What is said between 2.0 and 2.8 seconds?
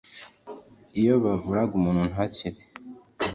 ntakire